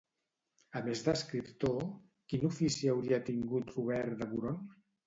A 0.79 0.81
més 0.87 1.03
d'escriptor, 1.07 1.77
quin 2.33 2.49
ofici 2.53 2.93
hauria 2.95 3.25
tingut 3.33 3.79
Robert 3.79 4.21
de 4.25 4.35
Boron? 4.37 4.69